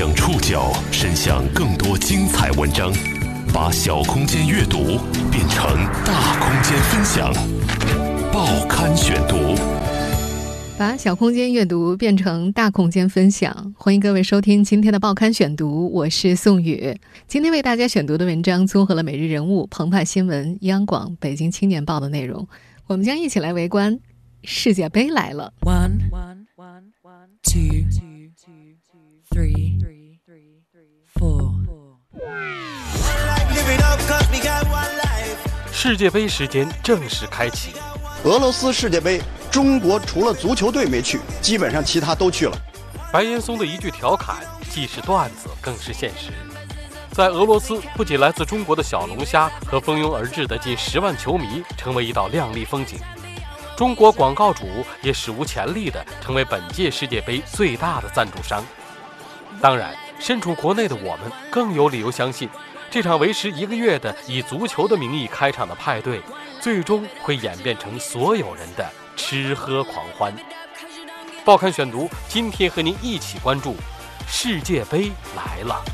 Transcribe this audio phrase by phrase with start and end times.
[0.00, 2.90] 将触角伸向更多精彩文章，
[3.52, 4.98] 把小空间阅读
[5.30, 5.76] 变成
[6.06, 7.30] 大空间分享。
[8.32, 9.54] 报刊选读，
[10.78, 13.74] 把小空间阅读变成大空间分享。
[13.76, 16.98] 欢迎各位收听今天的报刊选读，我是宋宇。
[17.28, 22.48] 今天为大家选读的文章综合了《每日人物》、澎湃新闻、央广、北京青年报的内容。
[22.86, 24.00] 我们将一起来围观
[24.44, 25.52] 世界杯来了。
[25.60, 26.46] One, one
[27.42, 28.30] two two,
[29.30, 29.79] three,
[35.72, 37.72] 世界杯时间正式开启。
[38.24, 39.20] 俄罗斯世界杯，
[39.50, 42.56] 中国除了足球队没去，基本上其他都去了。
[43.10, 44.36] 白岩松的一句调侃，
[44.70, 46.30] 既是段子，更是现实。
[47.12, 52.98] 在俄罗斯，不仅来自中国的小龙虾和蜂拥而至的近十万球迷成为一道亮丽风景。
[53.74, 54.66] 中国广告主
[55.00, 58.62] 也史无前例地成为本届世界杯最大的赞助商。
[59.62, 62.48] 当然，身处国内的我们更有理由相信，
[62.90, 66.20] 这场为时一个月的以足球的名义开场的派对，
[66.60, 68.84] 最终会演变成所有人的
[69.14, 70.34] 吃喝狂欢。
[71.44, 73.76] 报刊选读，今天和您一起关注
[74.26, 75.84] 世界杯来了。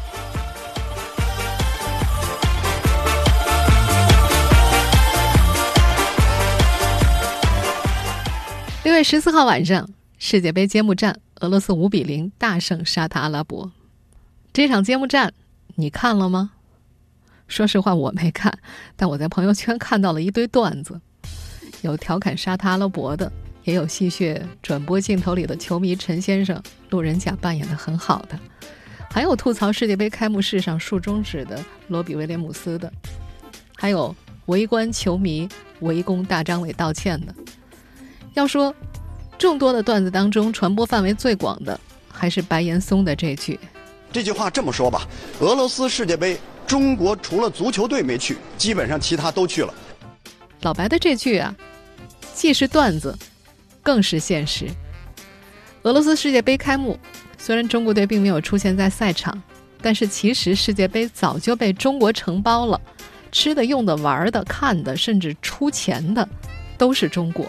[8.84, 13.71] 六月十四号晚上，世界杯揭幕战，俄罗斯五比零大胜沙特阿拉伯。
[14.55, 15.34] 这场揭幕战
[15.75, 16.53] 你看了吗？
[17.49, 18.57] 说实话，我没看，
[18.97, 21.01] 但我在朋友圈看到了一堆段子，
[21.83, 23.31] 有调侃沙特阿拉伯的，
[23.65, 28.39] 也有戏谑转播镜头里的球迷陈先生，路人甲扮演的很好的，
[29.11, 32.93] 还有吐槽世界杯开幕式上竖中指的罗比威廉姆斯的，
[33.77, 34.15] 还有
[34.47, 35.49] 围观球迷
[35.81, 37.35] 围攻大张伟道歉的。
[38.35, 38.75] 要说，
[39.39, 41.79] 众多的段子当中，传播范围最广的
[42.11, 43.59] 还是白岩松的这句。
[44.13, 45.07] 这句话这么说吧：
[45.41, 49.72] 俄罗斯世界杯，中国除了足球队没去，基本上其他都去了。
[50.62, 51.54] 老白的这句啊，
[52.34, 53.16] 既是段子，
[53.82, 54.66] 更是现实。
[55.82, 56.99] 俄罗斯世界杯开幕，
[57.38, 59.41] 虽然中国队并没有出现在赛场，
[59.81, 62.81] 但是其实世界杯早就被中国承包了，
[63.31, 66.28] 吃的、用的、玩的、看的，甚至出钱的，
[66.76, 67.47] 都是中国。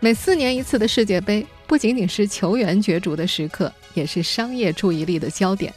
[0.00, 5.74] 每四年一次的世界杯，不仅仅是球员角逐的时刻，也是商业注意力的焦点。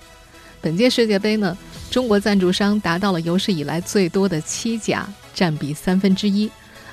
[0.62, 1.58] 本届世界杯呢，
[1.90, 6.50] 中国赞助商达到了有史以来最多的七家，占比三分之一。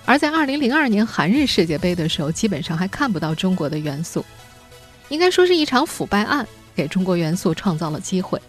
[0.06, 4.24] 而在2002年韩日世界杯的时候，基本上还看不到中国的元素。
[5.10, 8.40] 应该说是一场腐败案，给中国元素创造了机会。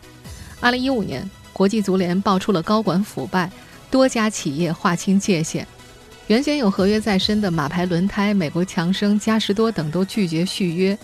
[0.62, 3.52] 2015年，国际足联爆出了高管腐败，
[3.92, 5.68] 多家企业划清界限。
[6.30, 10.96] 原先有合约在身的马牌轮胎、美国强生、嘉实多等都拒绝续约，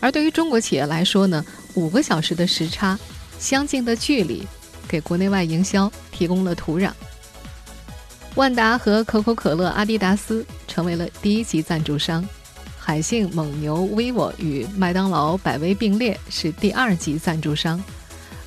[0.00, 2.98] 而对于中国企业来说呢，五个小时的时差、
[3.38, 4.42] 相近的距离，
[4.88, 6.90] 给国内外营销提供了土壤。
[8.36, 12.26] 万达和可口可乐、阿迪达斯成为了第一级赞助商，
[12.78, 17.78] 海信、蒙牛、vivo 与麦当劳、百威并列是第二级赞助商。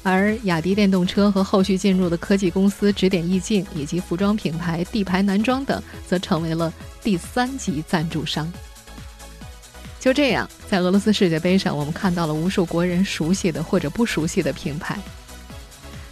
[0.03, 6.71] 而雅迪电动车和后续进入的科技公司指点意境，以及服装品牌地牌男装等，则成为了
[7.01, 8.51] 第三级赞助商。
[10.01, 14.99] 就这样，在俄罗斯世界杯上，我们看到了无数国人熟悉的或者不熟悉的品牌。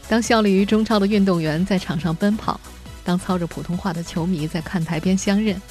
[0.08, 2.58] 当效力于中超的运动员在场上奔跑，
[3.04, 5.62] 当操着普通话的球迷在看台边相认，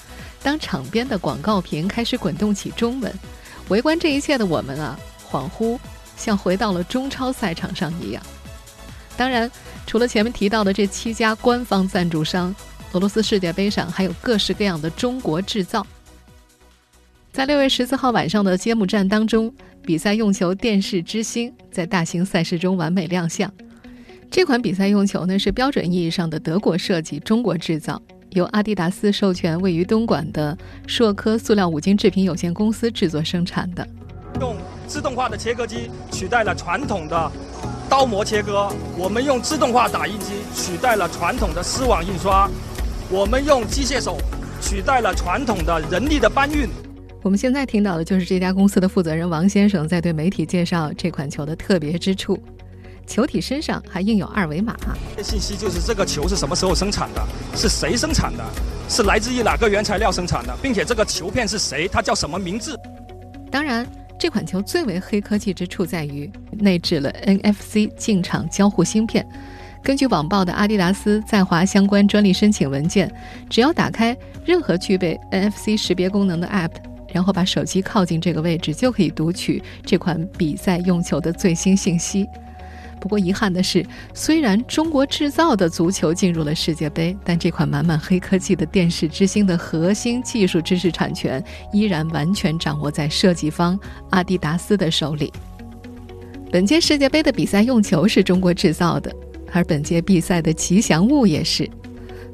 [0.43, 3.11] 当场边的广告屏开始滚动起中文，
[3.69, 4.99] 围观这一切的我们啊，
[5.31, 5.79] 恍惚。
[6.21, 8.23] 像回到了中超赛场上一样。
[9.17, 9.51] 当然，
[9.87, 12.55] 除了前面提到的这七家官方赞助商，
[12.93, 15.87] 俄罗斯世界杯上还有各式各样的中国制造。
[17.33, 23.51] 在六月十四号晚上的揭幕战当中，比赛用球电视之星在大型赛事中完美亮相。
[24.31, 30.57] 这款比赛用球呢是标准意义上的德国设计、中国制造，由阿迪达斯授权位于东莞的
[30.87, 33.87] 硕科塑料五金制品有限公司制作生产的。
[34.41, 34.57] 用
[34.91, 37.31] 自动化的切割机取代了传统的
[37.89, 42.51] 刀模切割，我们用自动化打印机取代了传统的丝网印刷，
[43.09, 44.19] 我们用机械手
[44.61, 46.69] 取代了传统的人力的搬运。
[47.23, 52.37] 我们现在听到的就是这家公司的负责人王先生在对媒体介绍这款球的特别之处：
[53.07, 54.75] 球体身上还印有二维码。
[55.23, 58.45] 信息就是这个球是什么时候生产的，是谁生产的，
[58.89, 62.77] 是来自于哪个原材料生产的，并且这个球片是谁，它叫什么名字。
[63.53, 63.87] 当然。
[64.21, 69.27] 这款球最为黑科技之处在于内置了 NFC 进场交互芯片，
[69.83, 73.11] 根据网报的阿迪达斯在华相关专利申请文件，
[73.49, 74.15] 只要打开
[74.45, 76.73] 任何具备 NFC 识别功能的 App，
[77.15, 82.27] 然后把手机靠近这个位置，就可以读取这款比赛用球的最新信息。
[83.01, 91.43] 不过遗憾的是，虽然中国制造的足球进入了世界杯，但这款满满黑科技的电视之星的核心技术知识产权
[91.73, 93.79] 依然完全掌握在设计方
[94.11, 95.33] 阿迪达斯的手里。
[96.53, 99.11] 本届世界杯的比赛用球是中国制造的，
[99.53, 101.69] 而本届比赛的吉祥物也是。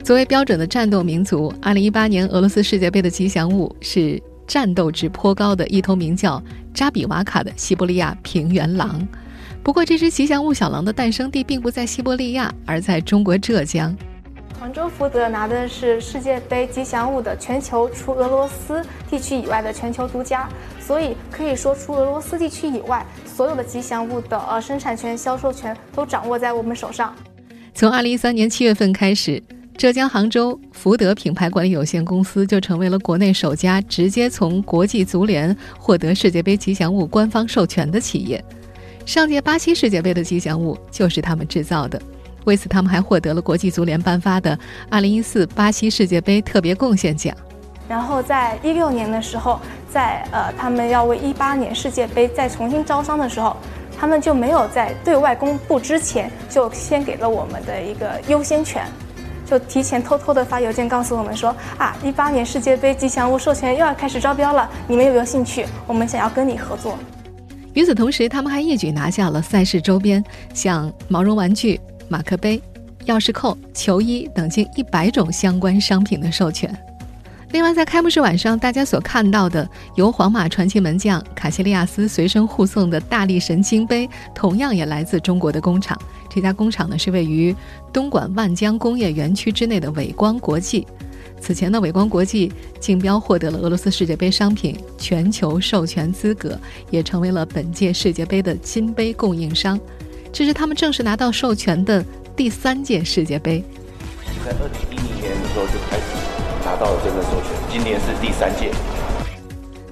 [0.02, 6.42] 作为标准的战斗民族，2018年俄罗斯世界杯的吉祥物是战斗值颇高的一头名叫
[6.72, 9.06] 扎比瓦卡的西伯利亚平原狼。
[9.66, 13.92] 不过，这只吉祥物小狼的诞生地并不在西伯利亚，而在中国浙江。
[14.60, 18.80] 杭州福德拿的是世界杯吉祥物的全球除俄罗斯
[19.10, 20.48] 地区以外的全球独家，
[20.78, 27.12] 所以可以说，除俄罗斯地区以外，所有的吉祥物的呃生产权、销售权都掌握在我们手上。
[27.74, 29.42] 从二零一三年七月份开始，
[29.76, 38.40] 浙江杭州福德品牌管理有限公司就成为了国内首家直接从国际足联获得世界杯吉祥物官方授权的企业。
[39.06, 41.98] 上届巴西世界杯的吉祥物就是他们制造的，
[42.44, 44.58] 为此他们还获得了国际足联颁发的
[44.90, 47.32] 2014巴西世界杯特别贡献奖。
[47.88, 53.56] 然后在一六年的时候，在呃他们要为一八年世界杯再重新招商的时候，
[53.96, 58.84] 他们就没有在对外公布之前就先给了我们的一个优先权，
[59.48, 65.64] 就提前偷偷的发邮件告诉我们说啊，一八年世界杯吉祥物授权又要开始招标了，你们有没有兴趣？
[65.86, 66.98] 我们想要跟你合作。
[67.76, 70.24] 与此同时，他们还一举拿下了赛事周边，
[70.54, 71.78] 像毛绒玩具、
[72.08, 72.58] 马克杯、
[73.04, 76.74] 钥匙扣、球衣等近一百种相关商品的授权。
[77.50, 86.00] 另外，在开幕式晚上，大家所看到的由皇马传奇门将卡西利亚斯随身护送的大力神金杯，同样也来自中国的工厂。
[86.30, 87.54] 这家工厂呢，是位于
[87.92, 90.86] 东莞万江工业园区之内的伟光国际。
[91.46, 92.50] 此前的伟光国际
[92.80, 96.58] 竞标获得了俄罗斯世界杯商品全球授权资格，
[96.90, 99.78] 也成为了本届世界杯的金杯供应商。
[100.32, 102.04] 这是他们正式拿到授权的
[102.34, 103.62] 第三届世界杯。
[104.44, 106.02] 在二零一零年的时候就开始
[106.64, 108.72] 拿到了这个授权，今年是第三届。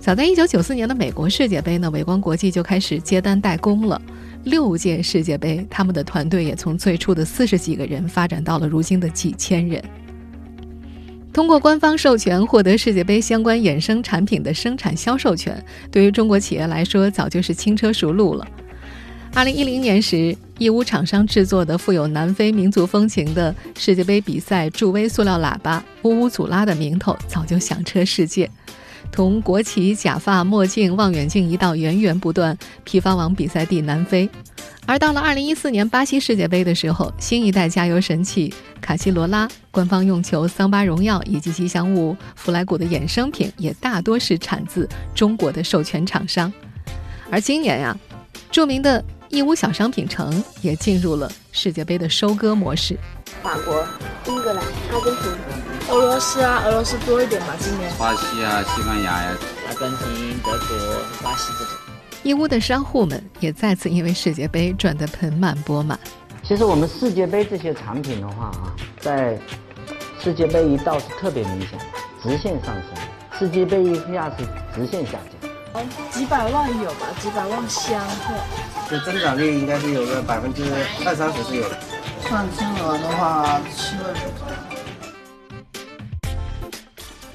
[0.01, 4.03] 早在一九九四年的美国世界杯呢，伟光国际就开始接单代工了。
[4.43, 9.81] 六届世界杯，他们的团队也从最初的四十几个人发展到了如今的几千人。
[11.35, 15.61] 通过官方授权获得世界杯相关衍生产品的生产销售权，
[15.91, 18.47] 对于中国企业来说早就是轻车熟路了。
[19.35, 28.49] 二零一零年时，义乌厂商制作的富有南非民族风情的世界杯比赛助威塑料喇叭“乌乌祖拉”的名头早就响彻世界。
[29.15, 34.29] 同国旗、假发、墨镜、望远镜一道源源不断批发往比赛地南非。
[34.87, 46.53] 而到了二零一四年巴西世界杯的时候，新一代加油神器卡西罗拉、官方用球桑巴荣耀以及吉祥物弗莱古的衍生品，也大多是产自中国的授权厂商。
[47.31, 47.97] 而今年呀，
[48.51, 52.99] 著名的义乌小商品城也进入了世界杯的收割模式。
[53.41, 53.87] 法国、
[54.27, 54.62] 英格兰、
[54.93, 55.33] 阿根廷、
[55.89, 57.93] 俄罗斯啊，俄罗斯多一点吧，今年。
[57.97, 59.37] 巴西啊，西班牙呀，
[59.69, 61.75] 阿根廷、德国、巴西这种。
[62.25, 65.97] 义乌的商户们也再次因为世界杯赚得盆满钵满。
[66.43, 69.39] 其实我们世界杯这些产品的话啊，在
[70.21, 71.79] 世界杯一到是特别明显，
[72.21, 74.44] 直线上升；世界杯一下是
[74.75, 75.33] 直线下降。
[76.11, 77.07] 几百万有吧？
[77.21, 78.35] 几百万箱货。
[78.89, 80.63] 就增长率应该是有个百分之
[81.05, 81.79] 二三十是有的。
[82.21, 84.21] 算金额的话，七位数。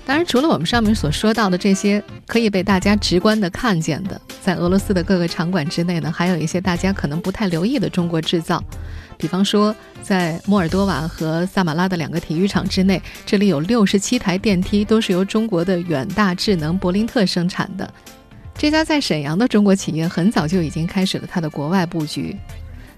[0.06, 8.64] 当然，除了我们上面所说到的这些可以被大家直观的看见的，在俄罗斯的各个场馆之内呢，还有一些大家可能不太留意的中国制造。
[9.18, 17.94] 比方说，在摩尔多瓦和萨马拉的两个体育场之内，这里有六十七台电梯，都是由中国的远大智能柏林特生产的。
[18.60, 22.36] 这家在沈阳的中国企业很早就已经开始了它的国外布局。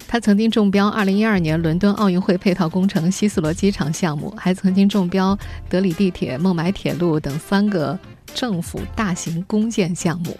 [0.08, 5.38] 他曾经中标2012年伦敦奥运会配套工程希斯罗机场项目，还曾经中标
[5.70, 7.98] 德里地铁、孟买铁路等三个
[8.34, 10.36] 政府大型公建项目。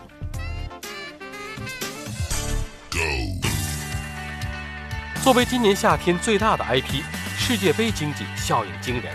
[5.24, 7.04] 作为今年夏天最大的 IP，
[7.38, 9.14] 世界杯经济效应惊人。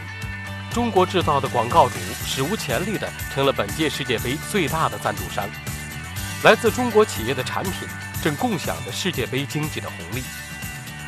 [0.70, 5.44] 中国制造的广告主史无前例的成了本届世界杯最大的赞助商。
[6.44, 7.88] 来自中国企业的产品
[8.22, 10.22] 正共享着世界杯经济的红利。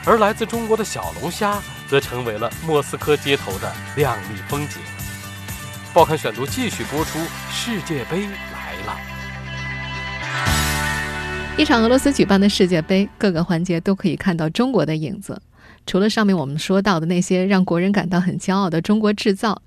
[0.05, 4.81] 而来自中国的小龙虾，则成为了莫斯科街头的亮丽风景。
[5.93, 7.19] 报刊选读继续播出，
[7.51, 8.99] 世界杯来了。
[11.59, 15.43] 一场俄罗斯举办的世界杯，各个环节都可以看到中国的影子。
[15.87, 19.61] 除了上面我们说到的那些让国人感到很骄傲的中国制造，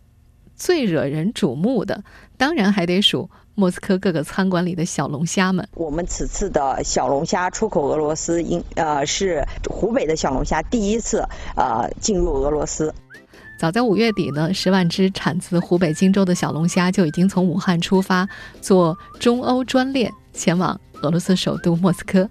[0.56, 2.04] 最惹人瞩目的，
[2.38, 5.68] 当然还得数莫斯科各个餐馆里的小龙虾们。
[5.76, 12.94] 我们此次的小龙虾出口俄罗斯，应呃是湖北的小龙虾第一次呃进入俄罗斯。
[13.60, 18.28] 早在五月底呢，十万只产自湖北荆州的小龙虾就已经从武汉出发，
[18.60, 22.28] 坐中欧专列前往俄罗斯首都莫斯科。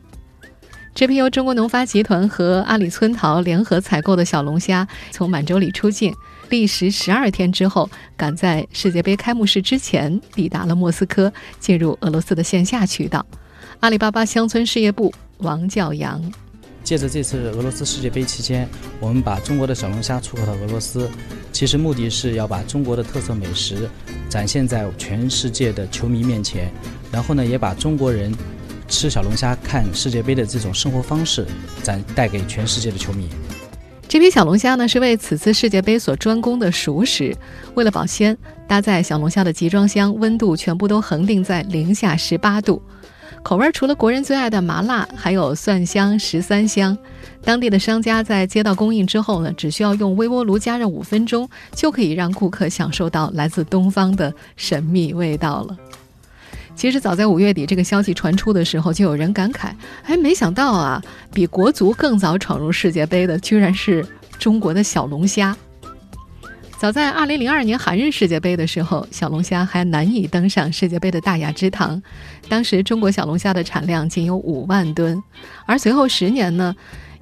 [0.93, 6.13] 这批由中国农发集团和阿里村淘联合采购的小龙虾，从满洲里出境，
[6.51, 13.25] 历时十二天之后，赶在世界杯开幕式之前抵达了莫斯科，进入俄罗斯的线下渠道。
[13.79, 16.21] 阿里巴巴乡村事业部王教阳。
[16.83, 21.09] 借着这次俄罗斯世界杯期间，我们把中国的小龙虾出口到俄罗斯，
[21.53, 23.89] 其实目的是要把中国的特色美食
[24.29, 26.73] 展现在全世界的球迷面前，
[27.13, 28.35] 然后呢，也把中国人
[28.89, 31.47] 吃小龙虾看世界杯的这种生活方式
[31.83, 33.29] 展带给全世界的球迷。
[34.11, 37.33] 这批小龙虾呢，是为此次世界杯所专供的熟食，
[37.77, 38.37] 为了保鲜，
[38.67, 42.83] 搭载小龙虾的集装箱温度全部都恒定在零下十八度。
[43.45, 46.99] 口味除了国人最爱的麻辣，还有蒜香、十三香。
[47.45, 55.77] 当地的商家在接到供应之后呢，只需要用微波炉加热五分钟，就可以让顾客享受到来自东方的神秘味道了。
[56.81, 59.71] 其实早在五月底这个消息传出的时候，就有人感慨：
[60.05, 64.03] 哎，没想到啊，比国足更早闯入世界杯的，居然是
[64.39, 65.55] 中国的小龙虾。
[66.79, 72.03] 早在2002年韩日世界杯的时候，小龙虾还难以登上世界杯的大雅之堂。
[72.49, 75.23] 当时中国小龙虾的产量仅有五万吨，
[75.67, 76.75] 而随后十年呢，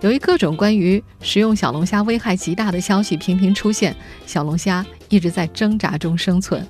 [0.03, 6.65] 由于各种关于食用小龙虾危害极大的消息频频出现，小龙虾一直在挣扎中生存。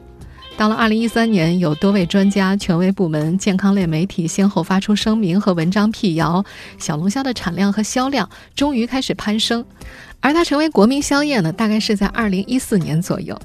[0.59, 6.45] 到了2013年，有多位专家、权威部门、健康类媒体先后发出声明和文章辟谣，
[6.79, 9.65] 小龙虾的产量和销量终于开始攀升。
[10.19, 13.41] 而它成为国民宵夜呢，大概是在二零一四年左右。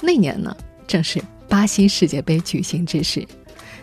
[0.00, 3.22] 那年呢，正是巴西世界杯举行之时。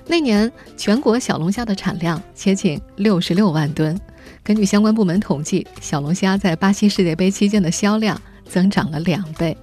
[0.08, 3.96] 那年全国小龙虾的产量接近六十六万吨。
[4.44, 9.56] 根据相关部门统计，小龙虾在巴西世界杯期间的销量增长了两倍。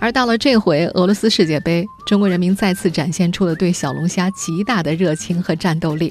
[0.00, 6.10] 而到了这回俄罗斯世界杯，中国人民再次展现出了对小龙虾极大的热情和战斗力。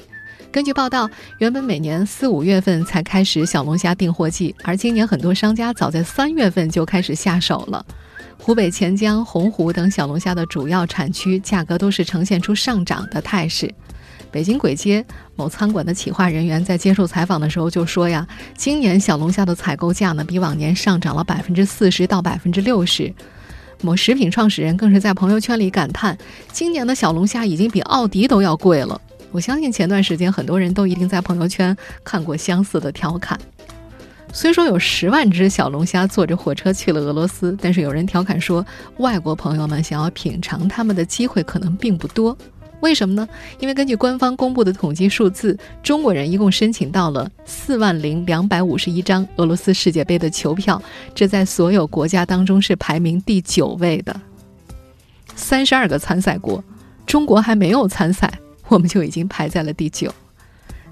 [0.52, 7.84] 根据报道，原本每年四五月份才开始小龙虾订货季，而今年很多商家早在三月份就开始下手了。
[8.38, 13.72] 湖北潜江、洪湖等小龙虾的主要产区价格都是呈现出上涨的态势。
[14.30, 15.04] 北京簋街
[15.34, 18.24] 某餐馆的企划人员在接受采访的时候就说呀
[18.56, 23.12] ：“今年小龙虾的采购价呢，比往年上涨了百分之四十到百分之六十。”
[23.82, 26.16] 某食品创始人更是在朋友圈里感叹
[26.52, 29.00] ：“今年的小龙虾已经比奥迪都要贵了。”
[29.32, 33.38] 我相信前段时间很多人都一定在朋友圈看过相似的调侃。
[34.32, 38.64] 虽说有十万只小龙虾坐着火车去了俄罗斯，但是有人调侃说，
[38.98, 42.36] 外国朋友们想要品尝它们的机会可能并不多。
[42.80, 43.28] 为什么呢？
[43.58, 50.82] 因为根据官方公布的统计数字，中国人一共申请到了四万零两百五十一张俄罗斯世界杯的球票，
[51.14, 54.18] 这在所有国家当中是排名第九位的。
[55.36, 56.62] 三十二个参赛国，
[57.06, 58.32] 中国还没有参赛。
[58.68, 60.14] 我们就已经排在了第九。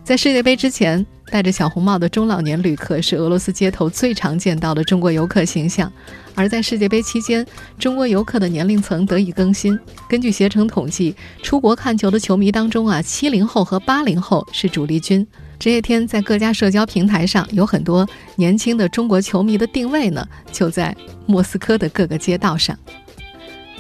[0.08, 5.92] 在世界杯之前，戴着小红帽的中老年旅客是俄罗斯街头最常见到的中国游客形象。
[6.34, 7.46] 而在世界杯期间，
[7.78, 9.78] 中国游客的年龄层得以更新。
[10.08, 15.26] 根据携程统计，出国看球的球迷当中啊，七零后和八零后是主力军。
[15.58, 20.96] 这些天，在各家社交平台上，有很多年轻的中国球迷的定位呢，就在
[21.26, 22.74] 莫斯科的各个街道上。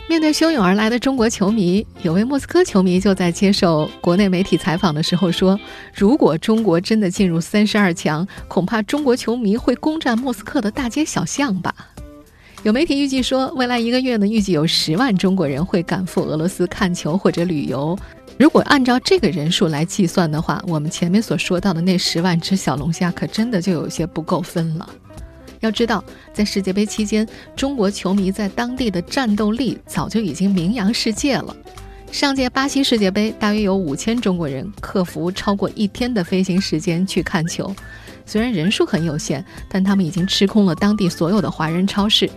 [0.08, 5.60] 面对汹涌而来的中国球迷，有位莫斯科球迷就在接受国内媒体采访的时候说
[5.94, 11.74] ：“如果中国真的进入三十二强，恐怕中国球迷会攻占莫斯科的大街小巷吧。”
[12.64, 17.96] 有媒体预计说，未来一个月呢，预计有十万中国人会赶赴俄罗斯看球或者旅游。
[18.38, 24.88] 如果按照这个人数来计算的话，我们前面所说到的那十万只小龙虾，可真的就有些不够分了。
[25.60, 31.56] 要知道，在世界杯期间，中国球迷在当地的战斗力早就已经名扬世界了。
[32.10, 37.74] 上届巴西世界杯，大约有五千中国人克服超过一天的飞行时间去看球。
[38.24, 42.28] 虽然人数很有限，但他们已经吃空了当地所有的华人超市。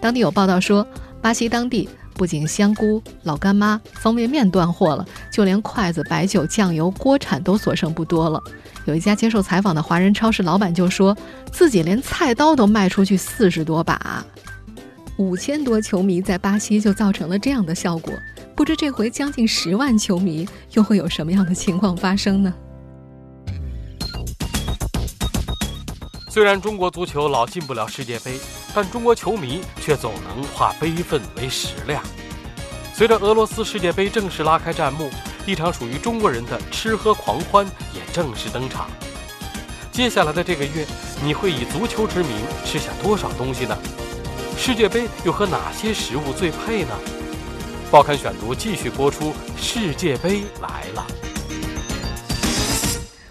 [0.00, 0.86] 当地有报道说，
[1.22, 1.88] 巴西当地。
[2.14, 8.40] 不仅香菇、老干妈、方便面断货了，就连筷子、白酒、酱油、锅铲都所剩不多了。
[8.86, 11.16] 有一家接受采访的华人超市老板就说，
[11.52, 14.24] 自己连菜刀都卖出去四十多把。
[15.16, 18.12] 五千多球迷在巴西就造成了这样的效果，
[18.56, 22.54] 不知这回将近十万球迷又会有什么样的情况发生呢？
[26.30, 28.38] 虽然中国足球老进不了世界杯，
[28.72, 32.00] 但中国球迷却总能化悲愤为食量。
[32.94, 35.10] 随着俄罗斯世界杯正式拉开战幕，
[35.44, 38.88] 一场属于中国人的吃喝狂欢也正式登场。
[39.90, 40.86] 接下来的这个月，
[41.20, 42.30] 你会以足球之名
[42.64, 43.76] 吃下多少东西呢？
[44.56, 46.96] 世界杯又和哪些食物最配呢？
[47.90, 51.04] 报刊选读继续播出，世界杯来了。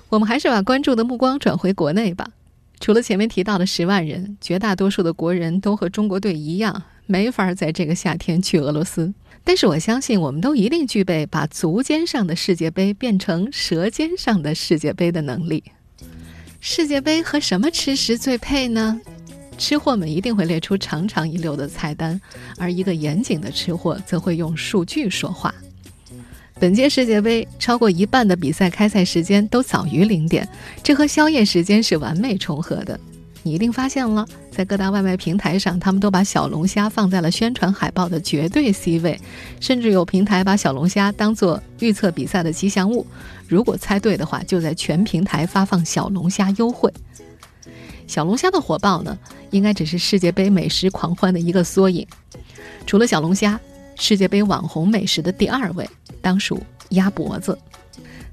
[0.10, 2.28] 我们还是把关注的目光转回国内吧。
[2.80, 9.14] 除了前面提到的十万人，绝大多数的国人都和中国队一样，没法在这个夏天去俄罗斯。
[9.44, 15.64] 但是我相信，我们都一定具备把足尖上的世界杯变成舌尖上的世界杯的能力。
[16.62, 19.00] 世界杯和什么吃食最配呢？
[19.58, 22.20] 吃货们一定会列出长长一溜的菜单，
[22.58, 25.54] 而一个严谨的吃货则会用数据说话。
[26.60, 30.46] 本届世界杯超过一半的比赛开赛时间都早于零点，
[30.84, 33.00] 这和宵夜时间是完美重合的。
[33.44, 39.18] 你一定发现了，在各大外卖平台上，他们都把小龙虾放在了宣传海报的绝对 C 位，
[39.62, 43.08] 甚至有平台把小龙虾当做预测比赛的吉祥物。
[43.48, 46.92] 如果猜对的话，就在全平台发放小龙虾优惠。
[48.06, 49.18] 小龙虾的火爆呢，
[49.52, 52.06] 应该只是世界杯美食狂欢的一个缩影。
[52.86, 53.58] 除了小龙虾，
[54.00, 55.88] 世界杯网红美食的第二位。
[56.22, 57.58] 当属鸭脖子。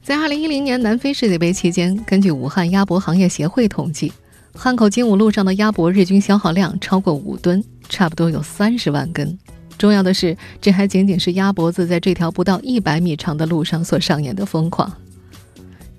[0.03, 4.13] 在2010年南非世界杯期间，根据武汉鸭脖行业协会统计，
[4.55, 9.39] 汉口精武路上的鸭脖日均消耗量超过五吨，差不多有三十万根。
[9.77, 14.91] 重要的是，这还仅仅是鸭脖子在这条不到一百米长的路上所上演的疯狂。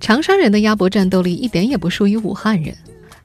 [0.00, 2.74] 长沙人的鸭脖战斗力一点也不输于武汉人。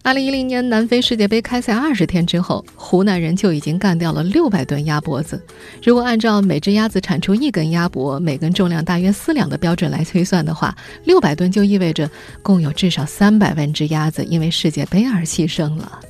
[0.06, 5.42] 二零一零年南非世界杯开赛二十天之后，湖南人就已经干掉了六百吨鸭脖子。
[5.82, 12.10] 如果按照每只鸭子产出一根鸭脖，每根重量大约四两的标准来推算的话，六百吨就意味着
[12.42, 16.02] 共有至少三百万只鸭子因为世界杯而牺牲了。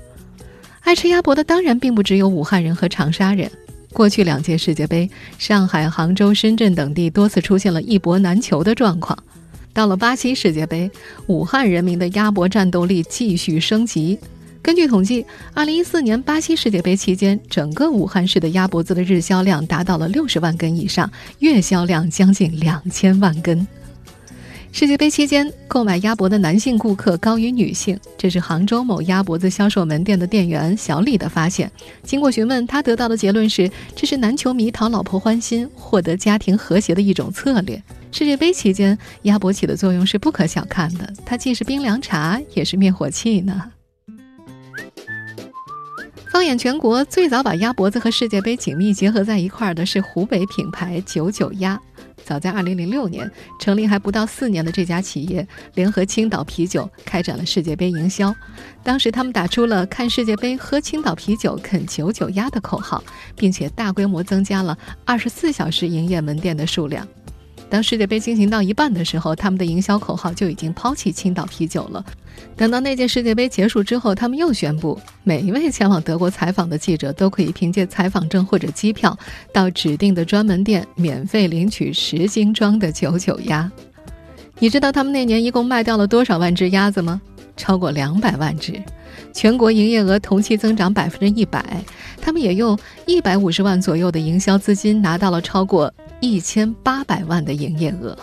[0.82, 3.50] 爱吃鸭脖的当然并不只有武汉人和长沙人。
[3.94, 5.08] 过去两届世界杯，
[5.38, 9.16] 上海、杭州、深圳等地多次出现了一脖难求的状况。
[9.74, 10.90] 到了巴西世界杯，
[11.28, 14.18] 武汉人民的鸭脖战斗力继续升级。
[14.62, 23.68] 根据统计，2014年巴西世界杯期间，整个武汉市的鸭脖子的日销量达到了60万根以上，月销量将近2000万根。
[24.72, 31.72] 世界杯期间，购买鸭脖的男性顾客高于女性，这是杭州某鸭脖子销售门店的店员小李的发现。
[32.02, 37.84] 经过询问，他得到的结论是，这是男球迷讨老婆欢心、获得家庭和谐的一种策略。
[38.14, 43.72] 世界杯期间，鸭脖起的作用是不可小看的，它既是冰凉茶，也是灭火器呢。
[46.32, 51.80] 放眼全国，最早把鸭脖子和世界杯紧密结合在一块儿的是湖北品牌九九鸭。
[52.24, 58.34] 早在2006年成立还不到四年的这家企业，联合青岛啤酒开展了世界杯营销。
[58.84, 63.04] 当时他们打出了“看世界杯，喝青岛啤酒，啃九九鸭”的口号，
[63.36, 67.08] 并且大规模增加了24小时营业门店的数量。
[67.74, 72.06] 当世界杯进行到一半的时候，他们的营销口号就已经抛弃青岛啤酒了。
[72.56, 79.18] 等到那届世界杯结束之后，他们又宣布，每一位前往德国采访的记者都可以凭借采访证或者机票，
[79.52, 83.72] 到指定的专门店免费领取十斤装的九九鸭。
[84.60, 87.20] 你知道他们那年一共卖掉了多少万只鸭子吗？
[87.58, 88.80] 超过两百万只，
[89.34, 91.84] 全国营业额同期增长百分之一百。
[92.22, 95.92] 他们也用一百五十万左右的营销资金，拿到了超过。
[96.24, 98.18] 一千八百万的营业额。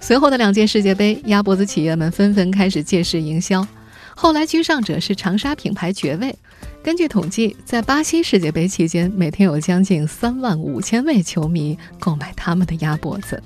[0.00, 3.66] 随后的两届世界杯，鸭脖子企业们纷纷开始借势营销。
[4.14, 6.32] 后来居上者是长沙品牌绝味。
[6.80, 13.42] 根据统计，在巴西世界杯期间，每天有将近三万五千位球迷购买他们的鸭脖子。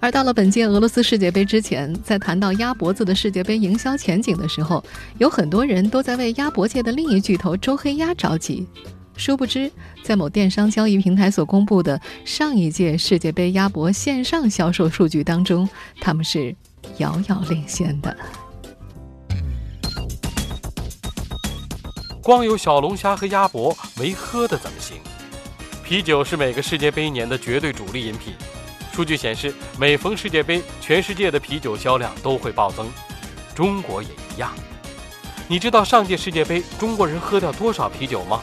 [0.00, 4.82] 而到了本届俄罗斯世界杯之前，在谈到鸭脖子的世界杯营销前景的时候，
[5.18, 8.66] 有很多人都在为鸭脖界的另一巨头周黑鸭着急。
[9.20, 9.70] 殊不知，
[10.02, 15.68] 在某电商交易平台所公布的上一届世界杯鸭脖线上销售数据当中，
[16.00, 16.56] 他们是
[16.96, 18.16] 遥遥领先的。
[22.22, 24.96] 光有小龙虾和鸭脖没喝的怎么行？
[25.84, 28.32] 啤酒是每个世界杯年的绝对主力饮品。
[28.90, 32.88] 数据显示，每逢世界杯，全世界的啤酒销量都会暴增，
[33.54, 34.50] 中国也一样。
[35.46, 38.40] 你知道上届世界杯中国人喝掉多少啤酒吗？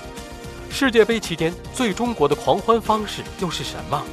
[0.69, 4.03] 世界杯期间最中国的狂欢方式又是什么？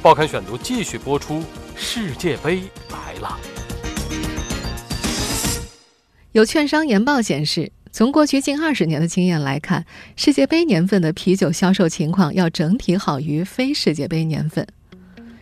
[0.00, 1.42] 报刊选读继续播出。
[1.74, 3.38] 世界杯来了。
[6.32, 14.66] 有券商研报显示，从过去近二十年的经验来看，世界杯年份的啤酒销售情况要整体好于非世界杯年份。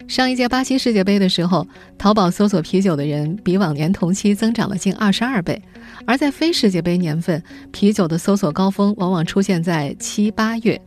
[0.08, 1.66] 上一届巴西世界杯的时候，
[1.98, 5.60] 淘宝搜索啤酒的人比往年同期增长了近二十二倍，
[6.06, 7.42] 而在非世界杯年份，
[7.72, 10.80] 啤酒的搜索高峰往往出现在七八月。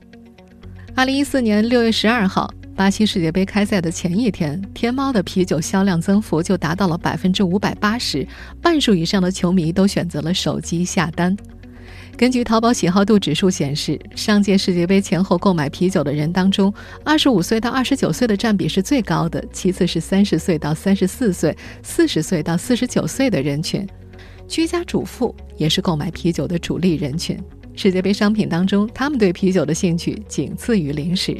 [0.95, 8.25] 二零一四年六月十二号，巴西世界杯开赛的前一天，天猫的啤酒销量增幅就达到了百分之五百八十，
[8.61, 11.35] 半数以上的球迷都选择了手机下单。
[12.19, 23.87] 根据淘宝喜好度指数显示，上届世界杯前后购买啤酒的人当中，二十五岁到二十九岁的占比是最高的，其次是三十岁到三十四岁、四十岁到四十九岁的人群。
[24.49, 27.39] 居家主妇也是购买啤酒的主力人群。
[27.73, 31.37] 世界杯商品当中，他们对啤酒的兴趣仅次于零食。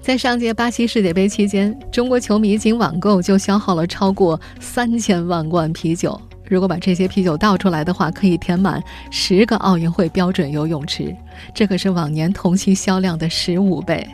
[0.00, 6.20] 在上届巴西世界杯期间，中国球迷仅网购就消耗了超过三千万罐啤酒。
[6.52, 11.16] 如果把这些啤酒倒出来的话，可以填满十个奥运会标准游泳池，
[11.54, 14.06] 这可是往年同期销量的十五倍。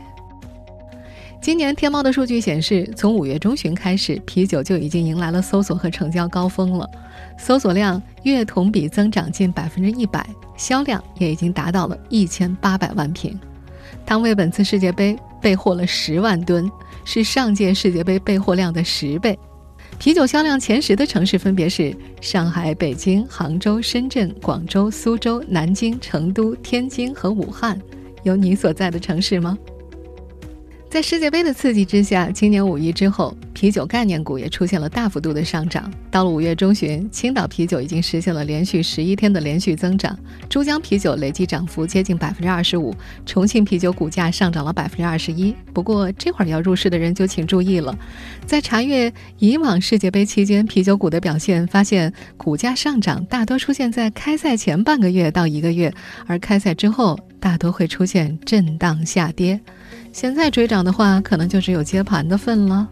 [1.40, 6.88] 今年天猫的数据显示，从五月中旬开始，啤酒就已经迎来了搜索和成交高峰了，
[7.36, 10.24] 搜索量月同比增长近百分之一百，
[10.56, 13.36] 销量也已经达到了一千八百万瓶。
[14.06, 16.70] 汤唯本次世界杯备货了十万吨，
[17.04, 19.36] 是上届世界杯备货量的十倍。
[19.98, 27.76] 啤酒销量前十的城市分别是上海、北京、杭州、深圳、广州、苏州、南京、成都、天津和武汉。
[28.22, 29.58] 有你所在的城市吗？
[30.90, 35.92] 在世界杯的刺激之下，今年五一之后，啤酒概念股也出现了大幅度的上涨。
[36.10, 42.94] 到了五月中旬，青岛啤酒已经实现了连续十一天的连续增长，珠江啤酒累计涨幅接近百分之二十五，
[43.26, 45.54] 重庆啤酒股价上涨了百分之二十一。
[45.74, 47.96] 不过这会儿要入市的人就请注意了，
[48.46, 55.92] 在查阅以往世界杯期间啤酒股的表现，发现股价上涨大多出现在开赛前半个月到一个月，
[56.26, 59.60] 而开赛之后大多会出现震荡下跌。
[60.12, 62.88] 现在追涨的话，可能就只有接盘的份了。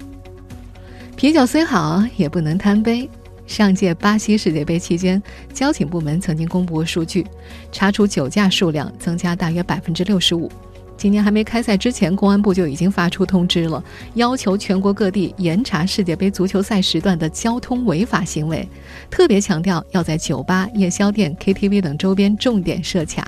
[1.17, 3.09] 啤酒虽好，也不能贪杯。
[3.47, 7.25] 上届巴西世界杯期间，交警部门曾经公布过数据，
[7.71, 10.51] 查处酒驾数量增加大约百分之六十五。
[10.97, 13.83] 今年还没开赛之前，公安部就已经发出通知了，
[14.15, 18.69] 要求全国各地严查世界杯足球赛时段的交通违法行为，
[19.09, 23.25] 特别强调要在酒吧、夜宵店、KTV 等周边重点设卡。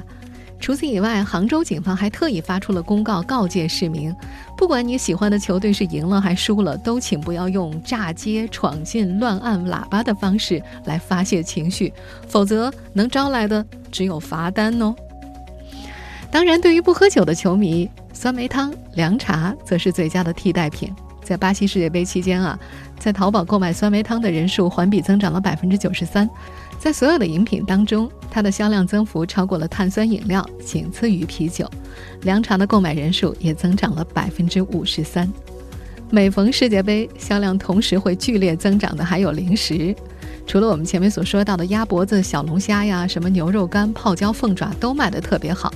[0.61, 4.15] 除此以外，杭州警方还特意发出了公告，告诫市民：
[4.57, 11.93] 不管你喜欢的球队是赢了还输了，都请不要用炸街、闯进、乱按喇叭的方式来发泄情绪，
[12.27, 14.95] 否则能招来的只有罚单哦。
[16.31, 20.95] 当然，对于不喝酒的球迷，酸梅汤、凉茶则是最佳的替代品。
[21.23, 22.59] 在巴西世界杯期间啊，
[22.99, 26.29] 在淘宝购买酸梅汤的人数环比增长了百分之九十三。
[26.79, 31.69] 在所有的饮品当中，它的销量增幅超过了碳酸饮料，仅次于啤酒。
[32.23, 35.31] 凉茶的购买人数也增长了百分之五十三。
[36.11, 39.95] 每逢世界杯，销量同时会剧烈增长的还有零食。
[40.47, 45.75] 除了我们前面所说到的鸭脖子、小龙虾呀，什么牛肉干、泡椒凤爪都卖得特别好。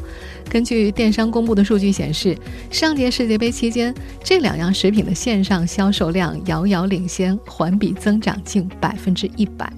[0.49, 2.35] 根据电商公布的数据显示，
[2.71, 3.93] 上届世界杯期间，
[4.25, 9.71] 这两样食品的线上销售量遥遥领先，环比增长近百分之一百。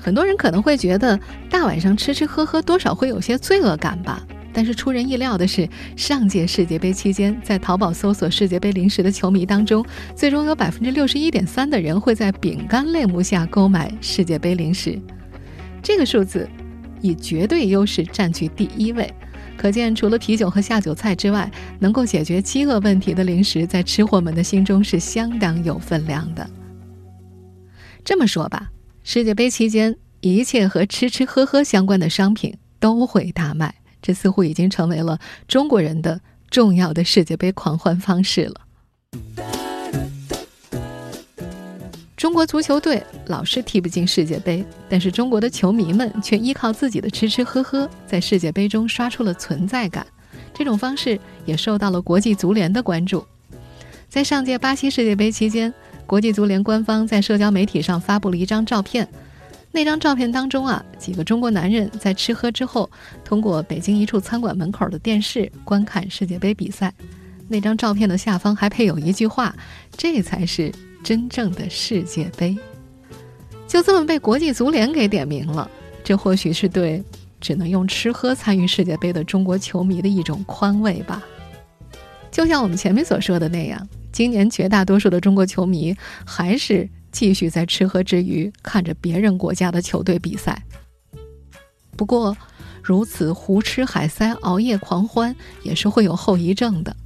[0.00, 1.18] 很多人可能会觉得
[1.50, 9.84] 大晚上吃吃喝喝多少会有些罪恶感吧，但是出人意料的是，上届世界杯期间，在淘宝搜索世界杯零食的球迷当中，
[10.16, 14.98] 最终有百分之六十一点三的人会在饼干类目下购买世界杯零食，
[15.82, 16.48] 这个数字
[17.02, 19.12] 以绝对优势占据第一位，
[19.56, 26.48] 可见除了啤酒和下酒菜之外，能够解决饥饿问题的零食在吃货们的心中是相当有分量的。
[28.02, 28.70] 这么说吧。
[29.02, 38.60] 世界杯期间，一切和吃吃喝喝相关的商品都会大卖，这似乎已经成为了中国人的重要的世界杯狂欢方式了。
[42.16, 50.06] 中国足球队老是踢不进世界杯，但是中国的球迷们却依靠自己的吃吃喝喝，在世界杯中刷出了存在感。
[50.52, 53.24] 这种方式也受到了国际足联的关注。
[54.10, 55.72] 在上届巴西世界杯期间。
[56.10, 59.06] 国际足联官方在社交媒体上发布了一张照片，
[59.70, 62.90] 那张照片当中啊，几个中国男人在吃喝之后，
[63.24, 66.92] 通过北京一处餐馆门口的电视观看世界杯比赛。
[67.46, 69.54] 那张照片的下方还配有一句话
[69.96, 70.72] ：“这才是
[71.04, 72.58] 真正的世界杯。”
[73.68, 75.70] 就这么被国际足联给点名了，
[76.02, 77.00] 这或许是对
[77.40, 81.22] 只能用吃喝参与世界杯的中国球迷的一种宽慰吧。
[82.32, 83.88] 就像我们前面所说的那样。
[84.12, 90.62] 今年绝大多数的中国球迷还是继续在吃喝之余看着别人国家的球队比赛。
[91.96, 92.36] 不过，
[92.82, 96.96] 如此胡吃海塞、熬夜狂欢也是会有后遗症的。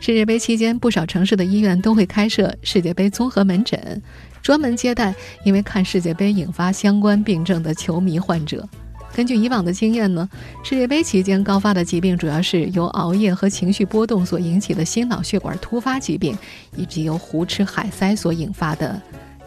[0.00, 4.00] 世界杯期间，不少城市的医院都会开设世界杯综合门诊，
[4.40, 8.66] 专门接待因为看世界杯引发相关病症的球迷患者。
[9.12, 10.28] 根据以往的经验呢，
[10.62, 16.36] 世界杯期间高发的疾病主要是由熬夜和情绪波动所引起的心脑血管突发疾病，
[16.76, 19.00] 以及由胡吃海塞所引发的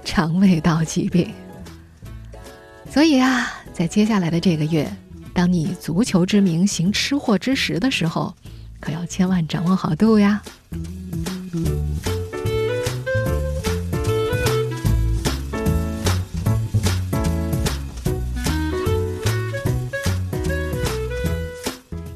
[0.04, 1.32] 肠胃道疾病。
[2.90, 4.92] 所以啊，在接下来的这个月，
[5.34, 8.36] 当你以足球之名行吃货之实的时候，
[8.80, 10.42] 可要千万掌握好度呀！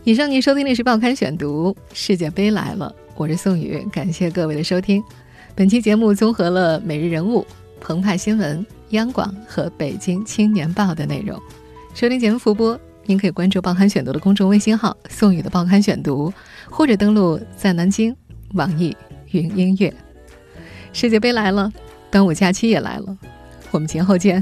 [0.07, 5.03] 以上您收听的是《报刊选读》，世界杯来了，我是宋宇，感谢各位的收听。
[5.53, 7.41] 本期节目综合了《每日人物》、
[7.81, 11.37] 澎湃新闻、央广和北京青年报的内容。
[11.93, 12.79] 收听节目复播。
[13.05, 16.31] 您可以关注《报刊选读》的公众微信号“宋宇的报刊选读”，
[16.71, 18.15] 或者登录在南京
[18.53, 18.95] 网易
[19.31, 19.93] 云音乐。
[20.93, 21.69] 世界杯来了，
[22.09, 23.17] 端午假期也来了，
[23.71, 24.41] 我们节后见。